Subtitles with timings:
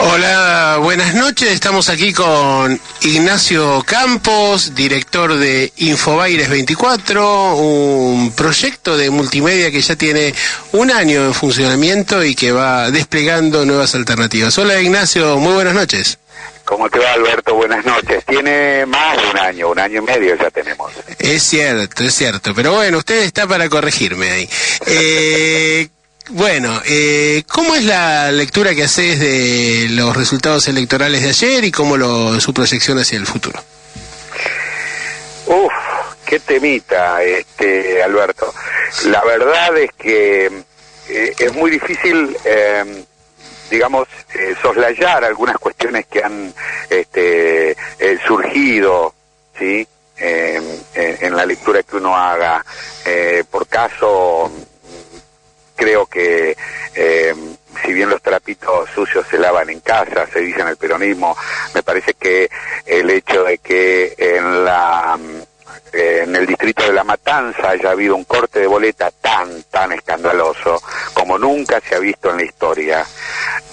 [0.00, 1.50] Hola, buenas noches.
[1.50, 9.96] Estamos aquí con Ignacio Campos, director de Infobaires 24, un proyecto de multimedia que ya
[9.96, 10.34] tiene
[10.72, 14.56] un año en funcionamiento y que va desplegando nuevas alternativas.
[14.58, 16.18] Hola Ignacio, muy buenas noches.
[16.68, 17.54] ¿Cómo te va, Alberto?
[17.54, 18.22] Buenas noches.
[18.26, 20.92] Tiene más de un año, un año y medio ya tenemos.
[21.18, 22.54] Es cierto, es cierto.
[22.54, 24.50] Pero bueno, usted está para corregirme ahí.
[24.84, 25.88] Eh,
[26.28, 31.72] bueno, eh, ¿cómo es la lectura que haces de los resultados electorales de ayer y
[31.72, 33.64] cómo lo, su proyección hacia el futuro?
[35.46, 35.72] Uf,
[36.26, 38.52] qué temita, este, Alberto.
[39.06, 40.52] La verdad es que
[41.08, 43.04] eh, es muy difícil eh,
[43.70, 46.52] digamos, eh, soslayar algunas cuestiones que han
[46.88, 49.14] este, eh, surgido,
[49.58, 49.86] ¿sí?
[50.20, 52.64] en la lectura que uno haga.
[53.06, 54.50] Eh, por caso,
[55.76, 56.56] creo que
[57.84, 61.36] si bien los trapitos sucios se lavan en casa, se dice en el peronismo,
[61.72, 62.50] me parece que
[62.84, 65.16] el hecho de que en la
[65.92, 70.82] en el distrito de La Matanza haya habido un corte de boleta tan, tan escandaloso
[71.14, 73.06] como nunca se ha visto en la historia,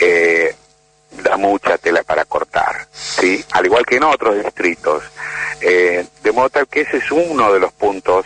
[0.00, 0.54] eh,
[1.22, 3.44] da mucha tela para cortar, ¿sí?
[3.52, 5.02] Al igual que en otros distritos.
[5.60, 8.24] Eh, de modo tal que ese es uno de los puntos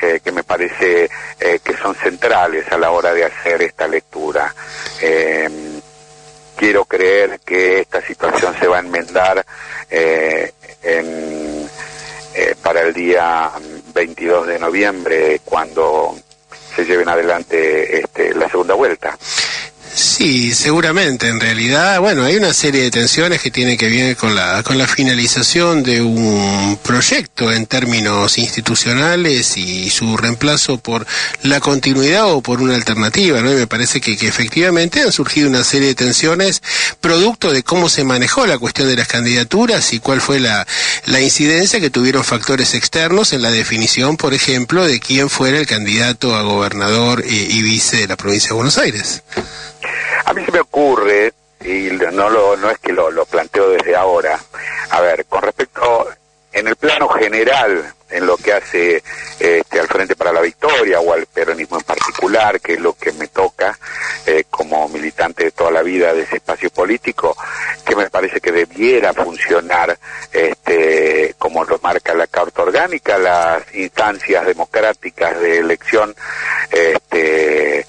[0.00, 4.54] eh, que me parece que son centrales a la hora de hacer esta lectura.
[6.56, 9.44] quiero creer que esta situación se va a enmendar
[9.90, 11.66] en
[12.38, 13.50] eh, para el día
[13.94, 16.14] 22 de noviembre cuando
[16.74, 19.16] se lleven adelante este, la segunda vuelta.
[20.26, 21.28] Sí, seguramente.
[21.28, 24.76] En realidad, bueno, hay una serie de tensiones que tienen que ver con la, con
[24.76, 31.06] la finalización de un proyecto en términos institucionales y su reemplazo por
[31.44, 33.52] la continuidad o por una alternativa, ¿no?
[33.52, 36.60] Y me parece que, que efectivamente han surgido una serie de tensiones
[37.00, 40.66] producto de cómo se manejó la cuestión de las candidaturas y cuál fue la,
[41.04, 45.68] la incidencia que tuvieron factores externos en la definición, por ejemplo, de quién fuera el
[45.68, 49.22] candidato a gobernador y vice de la provincia de Buenos Aires.
[50.26, 54.36] A mí se me ocurre, y no, lo, no es que lo, planteo desde ahora,
[54.90, 56.08] a ver, con respecto,
[56.52, 59.04] en el plano general, en lo que hace
[59.38, 63.12] este, al Frente para la Victoria o al peronismo en particular, que es lo que
[63.12, 63.78] me toca
[64.26, 67.36] eh, como militante de toda la vida de ese espacio político,
[67.84, 69.96] que me parece que debiera funcionar
[70.32, 76.16] este, como lo marca la Carta Orgánica, las instancias democráticas de elección
[76.72, 77.86] este,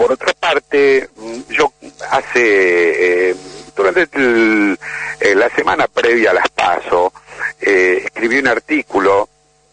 [0.00, 1.74] por otra parte, mm, yo
[2.10, 3.36] hace, eh,
[3.76, 7.12] durante eh, la semana previa a las PASO,
[7.60, 9.28] eh, escribí un artículo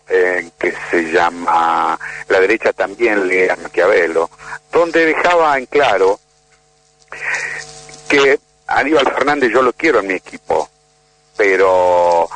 [0.06, 2.00] que se llama
[2.30, 4.30] La derecha también lee a Maquiavelo,
[4.72, 6.18] donde dejaba en claro
[8.08, 10.70] que Aníbal Fernández yo lo quiero en mi equipo,
[11.36, 12.30] pero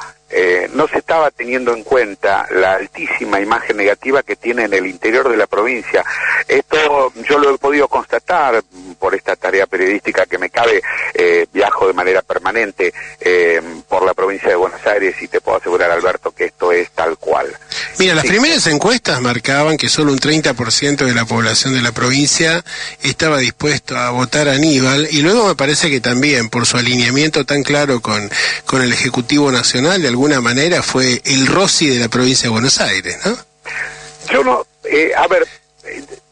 [0.69, 5.29] no se estaba teniendo en cuenta la altísima imagen negativa que tiene en el interior
[5.29, 6.03] de la provincia.
[6.47, 8.63] Esto yo lo he podido constatar
[8.99, 10.81] por esta tarea periodística que me cabe,
[11.13, 15.57] eh, viajo de manera permanente eh, por la provincia de Buenos Aires y te puedo
[15.57, 17.55] asegurar, Alberto, que esto es tal cual.
[17.97, 22.63] Mira, las primeras encuestas marcaban que solo un 30% de la población de la provincia
[23.01, 27.45] estaba dispuesto a votar a Aníbal y luego me parece que también por su alineamiento
[27.45, 28.29] tan claro con,
[28.65, 32.79] con el Ejecutivo Nacional, de alguna manera fue el Rossi de la provincia de Buenos
[32.79, 33.37] Aires, ¿no?
[34.31, 35.47] Yo no, eh, a ver,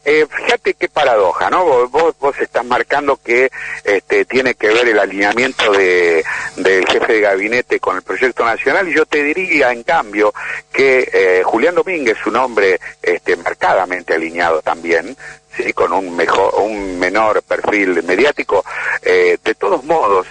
[0.04, 1.88] eh, fíjate qué paradoja, ¿no?
[1.88, 3.50] Vos, vos estás marcando que
[3.84, 6.24] este, tiene que ver el alineamiento de,
[6.56, 10.32] del jefe de gabinete con el proyecto nacional y yo te diría, en cambio,
[10.72, 15.16] que eh, Julián Domínguez, un hombre este, marcadamente alineado también,
[15.56, 18.64] sí, con un mejor, un menor perfil mediático,
[19.02, 20.26] eh, de todos modos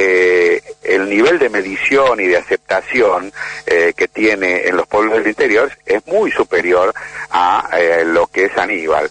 [0.00, 3.32] eh, el nivel de medición y de aceptación
[3.66, 6.94] eh, que tiene en los pueblos del interior es muy superior
[7.30, 9.10] a eh, lo que es Aníbal.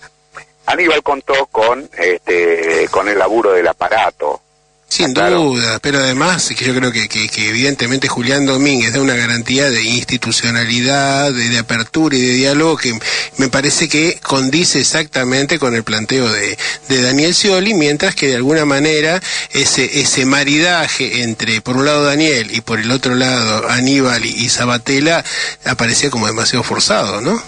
[0.66, 4.42] Aníbal contó con, este, con el laburo del aparato,
[4.90, 9.70] Sin duda, pero además que yo creo que, que, evidentemente Julián Domínguez da una garantía
[9.70, 12.98] de institucionalidad, de, apertura y de diálogo que
[13.36, 16.58] me parece que condice exactamente con el planteo de,
[16.88, 22.06] de Daniel Scioli, mientras que de alguna manera ese, ese maridaje entre por un lado
[22.06, 25.24] Daniel y por el otro lado Aníbal y, y Sabatella
[25.66, 27.44] aparecía como demasiado forzado, ¿no?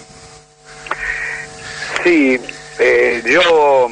[2.04, 2.38] Sí,
[2.78, 3.90] eh, yo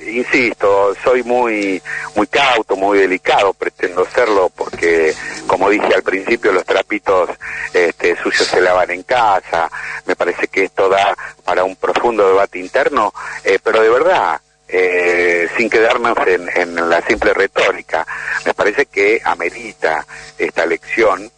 [0.00, 1.82] insisto, soy muy
[2.14, 5.14] muy cauto, muy delicado, pretendo serlo porque,
[5.46, 7.30] como dije al principio, los trapitos
[7.72, 9.70] este, sucios se lavan en casa.
[10.06, 13.12] Me parece que esto da para un profundo debate interno,
[13.44, 18.06] eh, pero de verdad, eh, sin quedarnos en, en, la simple retórica,
[18.44, 20.06] me parece que amerita
[20.38, 21.30] esta elección,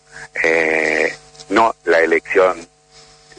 [0.43, 1.14] eh,
[1.49, 2.71] no la elección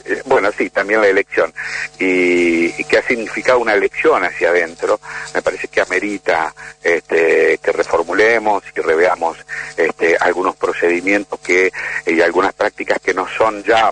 [0.04, 1.52] eh, bueno, sí, también la elección,
[1.98, 5.00] y, que ha significado una elección hacia adentro,
[5.34, 9.38] me parece que amerita este, que reformulemos y reveamos
[9.76, 11.72] este, algunos procedimientos que
[12.06, 13.90] y algunas prácticas que no son ya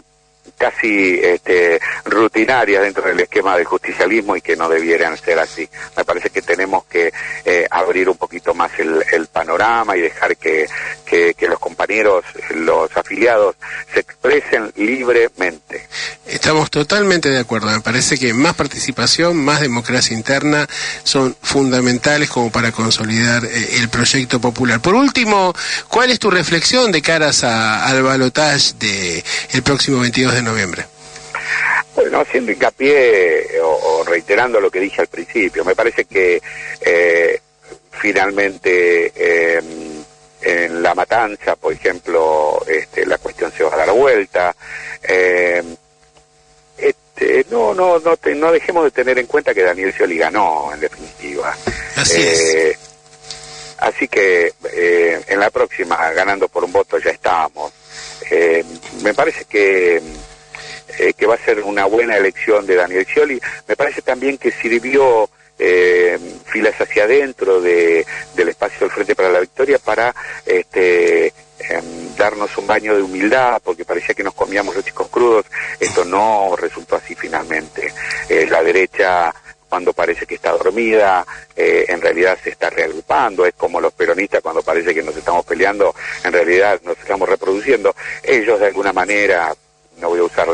[0.58, 5.68] casi este, rutinarias dentro del esquema del justicialismo y que no debieran ser así.
[5.96, 7.12] Me parece que tenemos que
[7.44, 10.68] eh, abrir un poquito más el, panorama y dejar que,
[11.06, 13.56] que, los compañeros, los afiliados,
[13.92, 15.88] se expresen libremente.
[16.26, 17.68] Estamos totalmente de acuerdo.
[17.68, 20.66] Me parece que más participación, más democracia interna
[21.04, 24.80] son fundamentales como para consolidar eh, el proyecto popular.
[24.80, 25.54] Por último,
[25.88, 28.42] ¿cuál es tu reflexión de caras al balotaje
[28.78, 30.91] del el próximo 22 de noviembre?
[32.02, 36.42] Bueno, haciendo hincapié o, reiterando lo que dije al principio, me parece que
[36.80, 37.40] eh,
[37.92, 40.02] finalmente em,
[40.40, 44.54] en la matanza, por ejemplo, este, la cuestión se va a dar vuelta.
[45.00, 45.76] Em,
[46.76, 50.80] este, no, no, no, no dejemos de tener en cuenta que Daniel Scioli ganó, en
[50.80, 51.56] definitiva.
[51.96, 52.54] Así es.
[52.54, 52.78] Eh,
[53.78, 57.72] así que eh, en la próxima, ganando por un voto, ya estamos.
[59.02, 60.02] me parece que
[60.98, 63.40] eh, que va a ser una buena elección de Daniel Scioli.
[63.68, 65.28] Me parece también que sirvió
[65.58, 68.04] eh, filas hacia adentro de,
[68.34, 73.60] del espacio del Frente para la Victoria para este, em, darnos un baño de humildad,
[73.62, 75.46] porque parecía que nos comíamos los chicos crudos.
[75.78, 77.92] Esto no resultó así finalmente.
[78.28, 79.32] Eh, la derecha
[79.68, 81.24] cuando parece que está dormida,
[81.56, 85.46] eh, en realidad se está reagrupando, es como los peronistas cuando parece que nos estamos
[85.46, 87.94] peleando, en realidad nos estamos reproduciendo.
[88.22, 89.54] Ellos de alguna manera
[90.02, 90.48] no voy a usar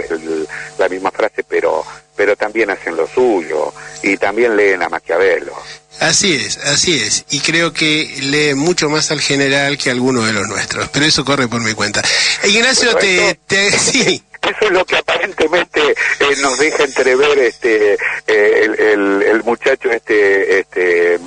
[0.78, 1.84] la misma frase, pero,
[2.14, 3.72] pero también hacen lo suyo
[4.02, 5.54] y también leen a Maquiavelo.
[6.00, 7.24] Así es, así es.
[7.30, 10.88] Y creo que lee mucho más al general que alguno de los nuestros.
[10.90, 12.02] Pero eso corre por mi cuenta.
[12.44, 14.22] Ignacio, te, te, sí.
[14.42, 17.94] Eso es lo que aparentemente eh, nos deja entrever este
[18.26, 21.17] eh, el, muchacho este este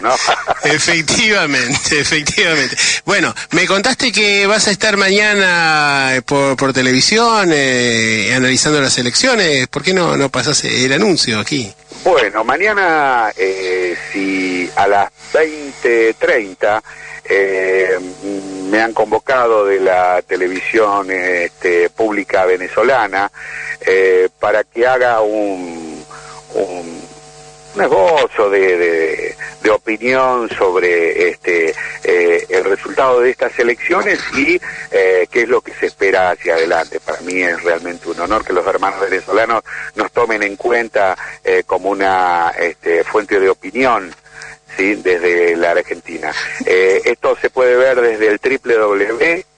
[0.00, 0.14] ¿no?
[0.64, 2.76] efectivamente, efectivamente.
[3.04, 7.52] Bueno, me contaste que vas a estar mañana eh, por, por televisión
[8.34, 9.68] analizando las elecciones.
[9.68, 11.72] ¿Por qué no no pasas el anuncio aquí?
[12.04, 13.32] Bueno, mañana
[14.12, 16.82] si a las 20:30
[17.24, 17.98] eh,
[18.68, 23.30] me han convocado de la televisión este, pública venezolana
[23.80, 26.04] eh, para que haga un,
[26.54, 27.02] un,
[27.76, 29.31] negocio de, de,
[29.70, 31.74] opinión sobre este
[32.04, 34.60] eh, el resultado de estas elecciones y
[34.90, 37.00] eh, qué es lo que se espera hacia adelante.
[37.00, 39.62] Para mí es realmente un honor que los hermanos venezolanos
[39.94, 44.14] nos tomen en cuenta eh, como una este, fuente de opinión
[44.76, 44.94] ¿sí?
[44.96, 46.32] desde la Argentina.
[46.66, 49.51] Eh, esto se puede ver desde el www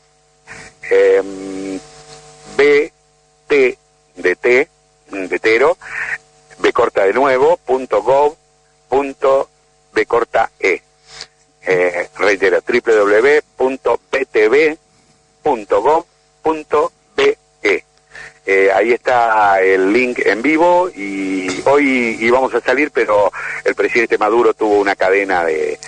[18.75, 23.33] ahí está el link en vivo y hoy íbamos a salir, pero
[23.65, 25.79] el presidente Maduro tuvo una cadena de,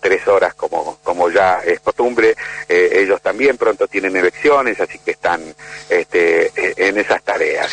[0.00, 2.34] tres horas como, ya es costumbre.
[2.68, 5.42] Eh, ellos también pronto tienen elecciones, así que están
[5.88, 7.70] este, en esas tareas.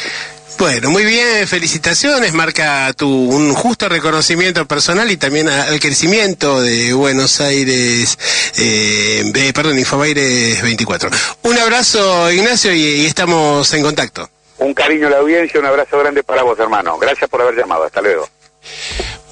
[0.59, 6.91] Bueno, muy bien, felicitaciones, marca tu un justo reconocimiento personal y también al crecimiento de
[6.91, 8.19] Buenos Aires,
[8.57, 11.11] eh, perdón, Infobaires 24.
[11.43, 14.29] Un abrazo, Ignacio, y, estamos en contacto.
[14.59, 16.97] Un cariño a la audiencia, un abrazo grande para vos, hermano.
[16.97, 17.83] Gracias por haber llamado.
[17.83, 18.27] Hasta luego.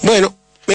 [0.04, 0.34] Bueno,